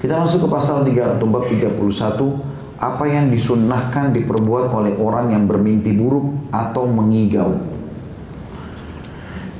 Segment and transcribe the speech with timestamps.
[0.00, 1.76] Kita masuk ke pasal 3 atau bab 31
[2.80, 7.60] apa yang disunnahkan diperbuat oleh orang yang bermimpi buruk atau mengigau.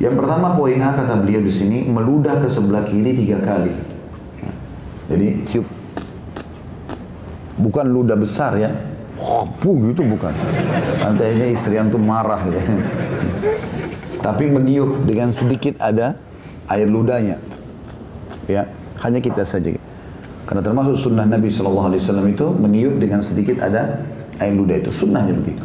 [0.00, 3.76] Yang pertama poin A kata beliau di sini meludah ke sebelah kiri tiga kali.
[5.12, 5.68] Jadi tiup.
[7.60, 8.72] Bukan ludah besar ya.
[9.60, 10.32] Puh gitu bukan.
[11.04, 12.64] Nantinya istri antum marah ya.
[14.24, 16.16] Tapi meniup dengan sedikit ada
[16.72, 17.36] air ludahnya.
[18.48, 18.72] Ya,
[19.04, 19.76] hanya kita saja.
[20.50, 24.02] Karena termasuk sunnah Nabi Shallallahu Alaihi Wasallam itu meniup dengan sedikit ada
[24.42, 25.62] air ludah itu sunnahnya begitu.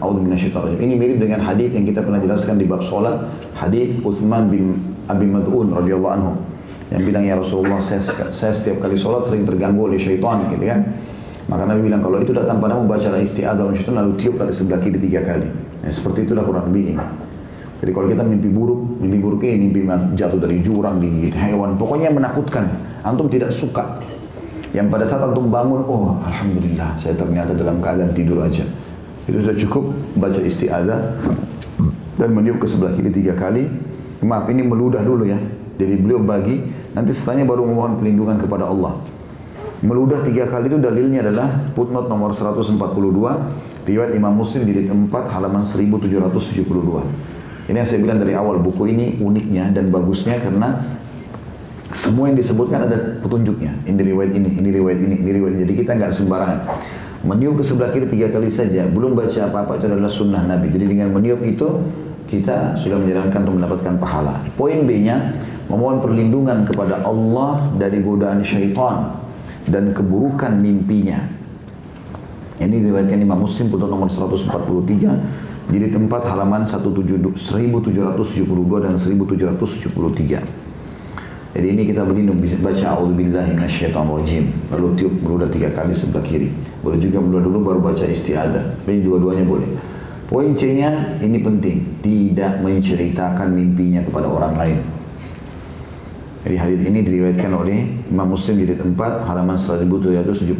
[0.77, 3.17] Ini mirip dengan hadis yang kita pernah jelaskan di bab sholat
[3.57, 4.77] hadis Uthman bin
[5.09, 6.37] Abi Mad'un radhiyallahu anhu
[6.93, 7.97] yang bilang ya Rasulullah saya,
[8.29, 10.85] saya setiap kali sholat sering terganggu oleh syaitan gitu kan.
[11.49, 14.85] Maka Nabi bilang kalau itu datang padamu bacalah istiadah dalam syaitan lalu tiup dari sebelah
[14.85, 15.49] kiri tiga kali.
[15.81, 17.05] Ya, seperti itulah kurang lebih ini.
[17.81, 19.81] Jadi kalau kita mimpi buruk, mimpi buruk ini mimpi
[20.13, 22.69] jatuh dari jurang, digigit hewan, pokoknya menakutkan.
[23.01, 24.04] Antum tidak suka.
[24.75, 28.67] Yang pada saat antum bangun, oh Alhamdulillah saya ternyata dalam keadaan tidur aja.
[29.23, 31.15] Itu sudah cukup baca istiadah
[32.19, 33.71] dan meniup ke sebelah kiri tiga kali.
[34.19, 35.39] Maaf ini meludah dulu ya.
[35.79, 36.59] Jadi beliau bagi,
[36.91, 38.99] nanti setelahnya baru memohon pelindungan kepada Allah.
[39.79, 42.75] Meludah tiga kali itu dalilnya adalah footnote nomor 142,
[43.87, 47.71] riwayat Imam Muslim di 4 halaman 1772.
[47.71, 50.79] Ini yang saya bilang dari awal, buku ini uniknya dan bagusnya karena
[51.95, 53.71] semua yang disebutkan ada petunjuknya.
[53.87, 55.55] Ini riwayat ini, ini riwayat ini, ini riwayat.
[55.63, 56.59] Jadi kita nggak sembarangan.
[57.23, 60.67] Meniup ke sebelah kiri tiga kali saja, belum baca apa-apa itu adalah sunnah Nabi.
[60.75, 61.65] Jadi dengan meniup itu
[62.27, 64.43] kita sudah menjalankan untuk mendapatkan pahala.
[64.59, 65.33] Poin B-nya
[65.71, 69.15] memohon perlindungan kepada Allah dari godaan syaitan
[69.65, 71.17] dan keburukan mimpinya.
[72.59, 77.33] Ini diriwayatkan Imam Muslim putut nomor 143 jadi tempat halaman 1772
[78.85, 80.64] dan 1773.
[81.55, 84.43] Jadi ini kita berlindung baca auzubillahi minasyaitonirrajim.
[84.75, 86.51] Lalu tiup meludah tiga kali sebelah kiri.
[86.83, 88.83] Boleh juga meludah dulu baru baca istiadah.
[88.83, 89.71] Ini dua-duanya boleh.
[90.27, 94.79] Poin C-nya ini penting, tidak menceritakan mimpinya kepada orang lain.
[96.43, 98.93] Jadi hadis ini diriwayatkan oleh Imam Muslim jilid 4
[99.25, 100.59] halaman 1772.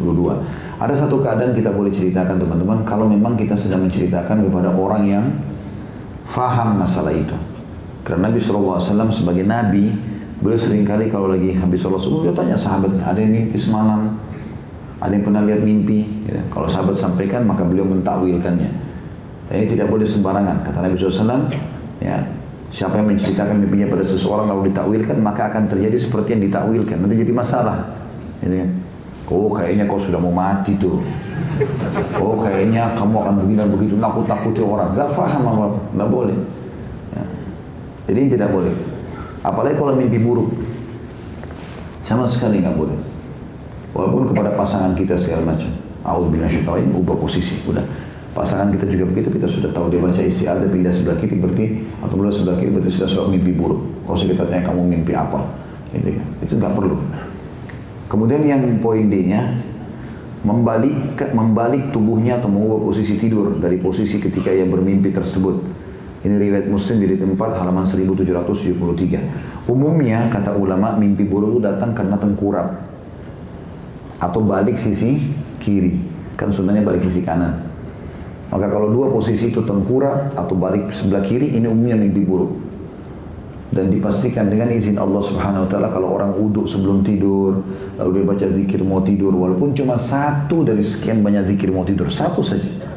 [0.80, 5.26] Ada satu keadaan kita boleh ceritakan teman-teman kalau memang kita sedang menceritakan kepada orang yang
[6.24, 7.38] faham masalah itu.
[8.02, 8.82] Karena Nabi SAW
[9.14, 13.32] sebagai Nabi Beliau sering kali kalau lagi habis sholat subuh, dia tanya sahabatnya, ada yang
[13.32, 14.20] mimpi semalam,
[15.00, 16.28] ada yang pernah lihat mimpi.
[16.28, 16.44] Ya.
[16.52, 18.72] Kalau sahabat sampaikan, maka beliau mentakwilkannya.
[19.48, 20.66] Dan ini tidak boleh sembarangan.
[20.66, 21.48] Kata Nabi SAW,
[22.04, 22.18] ya,
[22.74, 26.98] siapa yang menceritakan mimpinya pada seseorang lalu ditakwilkan, maka akan terjadi seperti yang ditakwilkan.
[27.00, 27.96] Nanti jadi masalah.
[28.42, 28.72] Kan?
[29.26, 31.02] Oh kayaknya kau sudah mau mati tuh.
[32.22, 34.94] Oh kayaknya kamu akan begini dan begitu nakut-nakuti orang.
[34.94, 35.66] Gak faham apa,
[35.98, 36.38] gak boleh.
[37.16, 37.24] Ya.
[38.12, 38.74] Jadi tidak boleh.
[39.46, 40.50] Apalagi kalau mimpi buruk.
[42.02, 42.98] Sama sekali nggak boleh.
[43.94, 45.70] Walaupun kepada pasangan kita segala macam.
[46.02, 47.62] A'udzubillah syaitan ubah posisi.
[47.70, 47.86] Udah.
[48.36, 52.20] Pasangan kita juga begitu, kita sudah tahu dia baca istiadah pindah sebelah kiri berarti atau
[52.20, 53.80] belah sebelah kiri berarti sudah sudah mimpi buruk.
[54.04, 55.40] Kalau kita tanya kamu mimpi apa,
[55.96, 56.24] gitu ya.
[56.44, 57.00] Itu nggak perlu.
[58.12, 59.56] Kemudian yang poin D-nya
[60.44, 65.56] membalik membalik tubuhnya atau mengubah posisi tidur dari posisi ketika ia bermimpi tersebut.
[66.26, 69.70] Ini riwayat Muslim di 4 halaman 1773.
[69.70, 72.82] Umumnya kata ulama mimpi buruk itu datang karena tengkurap
[74.18, 75.22] atau balik sisi
[75.62, 76.02] kiri.
[76.34, 77.70] Kan sunnahnya balik sisi kanan.
[78.50, 82.58] Maka kalau dua posisi itu tengkurap atau balik sebelah kiri ini umumnya mimpi buruk.
[83.70, 87.62] Dan dipastikan dengan izin Allah Subhanahu wa taala kalau orang uduk sebelum tidur,
[88.02, 92.08] lalu dia baca zikir mau tidur walaupun cuma satu dari sekian banyak zikir mau tidur,
[92.10, 92.95] satu saja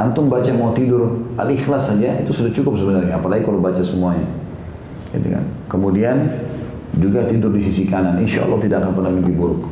[0.00, 4.24] Antum baca mau tidur al-ikhlas saja itu sudah cukup sebenarnya, apalagi kalau baca semuanya.
[5.12, 5.44] Gitu kan.
[5.68, 6.16] Kemudian
[6.96, 9.68] juga tidur di sisi kanan, insya Allah tidak akan pernah mimpi buruk.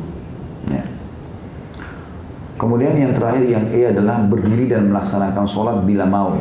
[0.69, 0.85] Ya.
[2.61, 6.37] Kemudian yang terakhir yang E adalah berdiri dan melaksanakan sholat bila mau.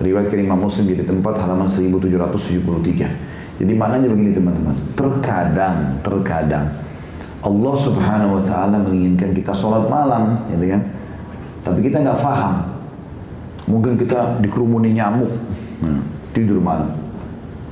[0.00, 3.60] Riwayat Imam Muslim di tempat halaman 1773.
[3.60, 4.72] Jadi maknanya begini teman-teman.
[4.96, 6.66] Terkadang, terkadang
[7.44, 10.80] Allah Subhanahu Wa Taala menginginkan kita sholat malam, gitu kan?
[11.62, 12.71] Tapi kita nggak faham
[13.70, 15.30] Mungkin kita dikerumuni nyamuk,
[15.82, 16.02] hmm.
[16.34, 16.90] tidur malam.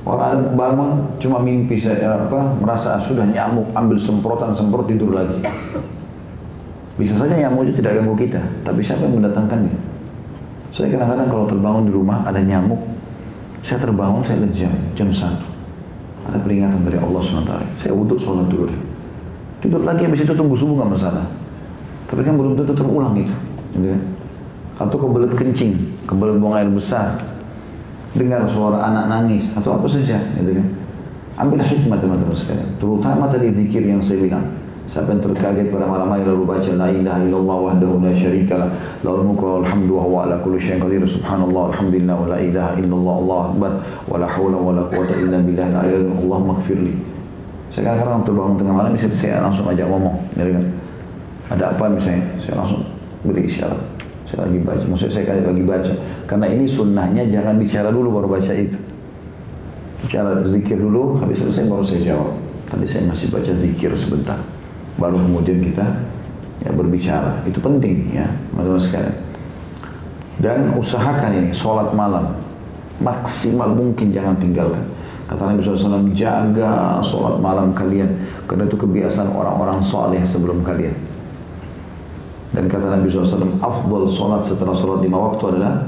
[0.01, 0.91] Orang bangun
[1.21, 5.37] cuma mimpi saya apa merasa sudah nyamuk ambil semprotan semprot tidur lagi.
[6.97, 9.77] Bisa saja nyamuk itu tidak ganggu kita, tapi siapa yang mendatangkannya?
[10.73, 12.79] Saya kadang-kadang kalau terbangun di rumah ada nyamuk,
[13.61, 15.45] saya terbangun saya lejam jam satu.
[16.25, 17.53] Ada peringatan dari Allah SWT.
[17.81, 18.81] Saya wudhu sholat dulu deh.
[19.61, 21.25] Tidur lagi habis itu tunggu subuh nggak masalah.
[22.09, 23.33] Tapi kan belum tentu terulang itu.
[23.77, 24.01] Gitu kan?
[24.87, 25.73] Atau kebelet kencing,
[26.09, 27.17] kebelet buang air besar,
[28.17, 30.67] dengar suara anak nangis atau apa saja, gitu kan.
[31.39, 34.45] Ambil hikmah teman-teman sekalian, terutama tadi zikir yang saya bilang.
[34.91, 38.67] Siapa yang terkaget pada malam hari lalu baca La ilaha illallah wahdahu la syarika lah
[39.07, 42.75] Lahul mulku wa alhamdu wa huwa ala kulli syai'in qadir Subhanallah alhamdulillah wa la ilaha
[42.75, 43.71] illallah Allah akbar
[44.09, 46.93] Wa la hawla wa la quwata illa billah la ilaha Allah maghfirli
[47.69, 50.65] Saya kadang-kadang waktu bangun tengah malam saya langsung ajak ngomong ya kan?
[51.55, 52.81] Ada apa misalnya Saya langsung
[53.23, 53.79] beri isyarat
[54.31, 55.93] Saya lagi baca Maksudnya saya lagi baca
[56.23, 58.79] Karena ini sunnahnya jangan bicara dulu baru baca itu
[60.07, 62.31] Bicara zikir dulu Habis selesai baru saya jawab
[62.71, 64.39] Tadi saya masih baca zikir sebentar
[65.01, 65.85] baru kemudian kita
[66.61, 67.41] ya berbicara.
[67.49, 69.09] Itu penting ya, teman-teman.
[70.41, 72.37] Dan usahakan ini sholat malam
[73.01, 74.81] maksimal mungkin jangan tinggalkan.
[75.29, 78.09] Kata Nabi SAW, jaga sholat malam kalian.
[78.45, 80.93] Karena itu kebiasaan orang-orang soleh sebelum kalian.
[82.51, 85.87] Dan kata Nabi SAW, afdal sholat setelah sholat lima waktu adalah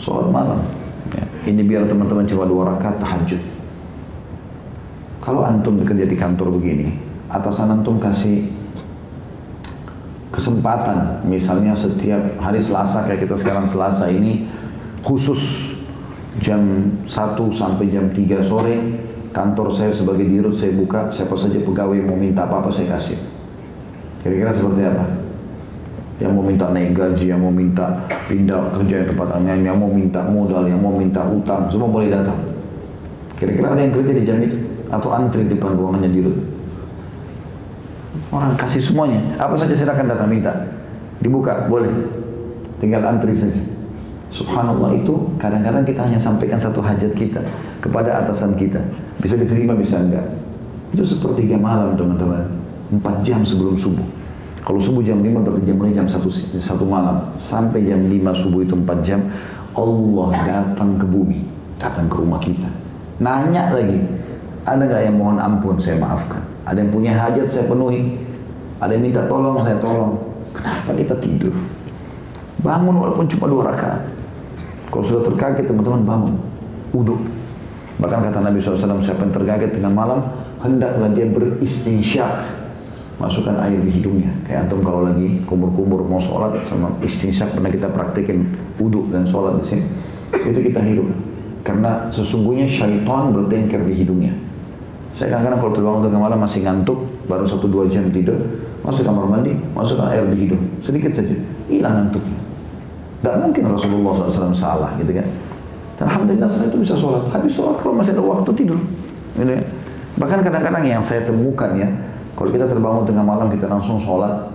[0.00, 0.64] sholat malam.
[1.12, 1.24] Ya.
[1.44, 3.42] Ini biar teman-teman coba dua rakaat tahajud.
[5.20, 6.96] Kalau antum bekerja di kantor begini,
[7.28, 8.48] atasan antum kasih
[10.32, 14.48] kesempatan misalnya setiap hari Selasa kayak kita sekarang Selasa ini
[15.04, 15.74] khusus
[16.38, 16.62] jam
[17.04, 17.10] 1
[17.50, 18.76] sampai jam 3 sore
[19.34, 23.18] kantor saya sebagai dirut saya buka siapa saja pegawai mau minta apa-apa saya kasih
[24.22, 25.27] kira-kira seperti apa
[26.18, 27.94] yang mau minta naik gaji, yang mau minta
[28.26, 32.10] pindah kerja yang tempat lain, yang mau minta modal, yang mau minta utang, semua boleh
[32.10, 32.38] datang.
[33.38, 34.58] Kira-kira ada yang kerja di jam itu?
[34.90, 36.36] Atau antri di depan ruangannya dirut?
[38.34, 39.22] Orang kasih semuanya.
[39.38, 40.50] Apa saja silakan datang minta.
[41.22, 41.90] Dibuka, boleh.
[42.82, 43.62] Tinggal antri saja.
[44.28, 47.40] Subhanallah itu kadang-kadang kita hanya sampaikan satu hajat kita
[47.78, 48.82] kepada atasan kita.
[49.22, 50.26] Bisa diterima, bisa enggak.
[50.90, 52.42] Itu sepertiga malam teman-teman.
[52.90, 54.17] Empat jam sebelum subuh.
[54.68, 57.32] Kalau subuh jam 5 berarti jam jam 1, satu malam.
[57.40, 59.24] Sampai jam 5 subuh itu 4 jam.
[59.72, 61.40] Allah datang ke bumi.
[61.80, 62.68] Datang ke rumah kita.
[63.16, 63.96] Nanya lagi.
[64.68, 66.44] Ada nggak yang mohon ampun saya maafkan?
[66.68, 68.20] Ada yang punya hajat saya penuhi.
[68.76, 70.20] Ada yang minta tolong saya tolong.
[70.52, 71.56] Kenapa kita tidur?
[72.60, 74.04] Bangun walaupun cuma dua rakaat.
[74.92, 76.34] Kalau sudah terkaget teman-teman bangun.
[76.92, 77.24] Uduk.
[78.04, 80.20] Bahkan kata Nabi SAW, siapa yang terkaget dengan malam,
[80.60, 82.57] hendaklah dia beristinsyak.
[83.18, 84.30] Masukkan air di hidungnya.
[84.46, 88.46] Kayak antum kalau lagi kumur-kumur mau sholat sama istinsyak pernah kita praktekin
[88.78, 89.84] uduk dan sholat di sini.
[90.30, 91.10] Itu kita hirup.
[91.66, 94.32] Karena sesungguhnya syaitan bertengkar di hidungnya.
[95.18, 98.38] Saya kadang-kadang kalau terbangun tengah malam masih ngantuk, baru satu dua jam tidur,
[98.86, 101.34] masuk kamar mandi, masukkan air di hidung, sedikit saja,
[101.66, 102.38] hilang ngantuknya.
[103.18, 105.26] Tidak mungkin Rasulullah SAW salah gitu kan.
[105.98, 107.26] Dan Alhamdulillah setelah itu bisa sholat.
[107.34, 108.78] Habis sholat kalau masih ada waktu tidur.
[109.34, 109.62] Gitu ya.
[110.22, 111.90] Bahkan kadang-kadang yang saya temukan ya,
[112.38, 114.46] kalau kita terbangun tengah malam kita langsung sholat,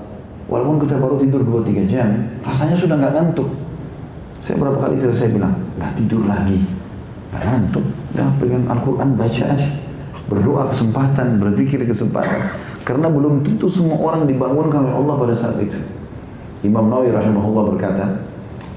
[0.48, 2.08] walaupun kita baru tidur 2-3 jam,
[2.40, 3.52] rasanya sudah nggak ngantuk.
[4.40, 6.64] Saya berapa kali saya bilang, nggak tidur lagi.
[7.36, 7.86] Nggak ngantuk,
[8.16, 9.70] ya pegang Al-Quran baca aja
[10.32, 12.56] berdoa kesempatan, berzikir kesempatan.
[12.84, 15.80] Karena belum tentu semua orang dibangunkan oleh Allah pada saat itu.
[16.64, 18.06] Imam Nawawi rahimahullah berkata,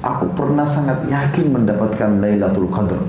[0.03, 3.03] aku pernah sangat yakin mendapatkan Lailatul Qadar.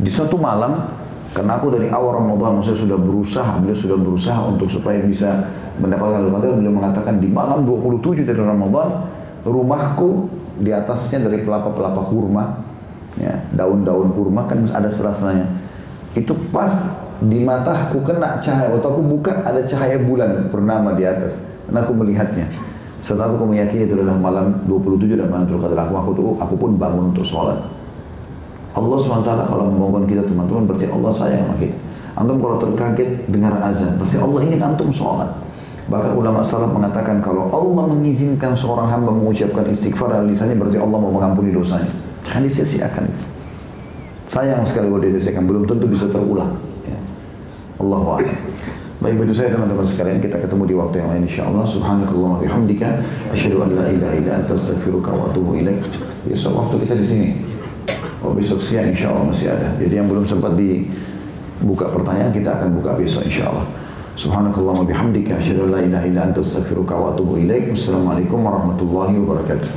[0.00, 0.97] Di suatu malam,
[1.36, 5.44] karena aku dari awal Ramadan, saya sudah berusaha, beliau sudah berusaha untuk supaya bisa
[5.76, 6.56] mendapatkan Qadar.
[6.56, 9.06] Beliau mengatakan di malam 27 dari Ramadan,
[9.44, 12.64] rumahku di atasnya dari pelapa-pelapa kurma,
[13.20, 15.46] ya, daun-daun kurma kan ada sela-selanya.
[16.16, 21.42] Itu pas di mataku kena cahaya waktu aku buka ada cahaya bulan purnama di atas
[21.66, 22.46] dan aku melihatnya
[23.02, 27.10] setelah aku meyakini itu adalah malam 27 dan malam Qadar aku, aku, aku pun bangun
[27.10, 27.58] untuk sholat
[28.76, 31.76] Allah SWT kalau membangun kita teman-teman berarti Allah sayang sama kita
[32.18, 35.30] antum kalau terkaget dengar azan berarti Allah ingin antum sholat
[35.88, 40.98] bahkan ulama salaf mengatakan kalau Allah mengizinkan seorang hamba mengucapkan istighfar dan lisannya berarti Allah
[41.00, 41.88] mau mengampuni dosanya
[42.26, 43.24] jangan disia-siakan itu
[44.28, 46.52] sayang sekali kalau disia-siakan belum tentu bisa terulang
[47.78, 48.38] Allah a'lam.
[48.98, 51.62] Baik begitu saya teman-teman sekalian kita ketemu di waktu yang lain insyaallah.
[51.62, 52.98] Subhanakallah wa bihamdika
[53.30, 55.78] asyhadu an la ilaha illa anta astaghfiruka wa atubu ilaik.
[56.26, 57.47] Waktu kita di sini.
[58.18, 59.78] Oh besok siang insyaallah masih ada.
[59.78, 63.66] Jadi yang belum sempat dibuka pertanyaan kita akan buka besok insyaallah.
[64.18, 67.70] Subhanakallah wa bihamdika asyhadu an la ilaha illa anta astaghfiruka wa atubu ilaik.
[67.70, 69.70] Wassalamualaikum warahmatullahi wabarakatuh.